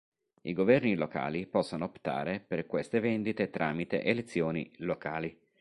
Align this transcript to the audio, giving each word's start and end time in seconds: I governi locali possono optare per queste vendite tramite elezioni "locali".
I 0.41 0.53
governi 0.53 0.95
locali 0.95 1.45
possono 1.45 1.85
optare 1.85 2.39
per 2.39 2.65
queste 2.65 2.99
vendite 2.99 3.51
tramite 3.51 4.03
elezioni 4.03 4.71
"locali". 4.77 5.39